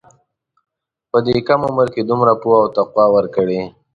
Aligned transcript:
په 1.09 1.17
دې 1.25 1.37
کم 1.47 1.61
عمر 1.67 1.87
دومره 2.09 2.33
پوهه 2.41 2.57
او 2.63 2.71
تقوی 2.77 3.07
ورکړې. 3.15 3.61